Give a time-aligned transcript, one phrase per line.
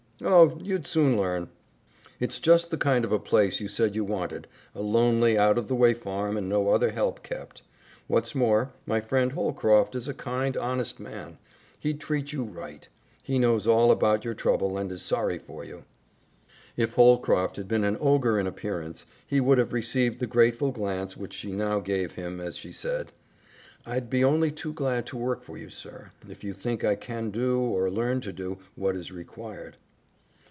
[0.23, 1.49] "Oh, you'd soon learn.
[2.19, 5.67] It's just the kind of a place you said you wanted, a lonely, out of
[5.67, 7.63] the way farm and no other help kept.
[8.05, 11.39] What's more, my friend Holcroft is a kind, honest man.
[11.79, 12.87] He'd treat you right.
[13.23, 15.85] He knows all about your trouble and is sorry for you."
[16.77, 21.17] If Holcroft had been an ogre in appearance, he would have received the grateful glance
[21.17, 23.11] which she now gave him as she said,
[23.87, 27.31] "I'd be only too glad to work for you, sir, if you think I can
[27.31, 29.77] do, or learn to do, what is required."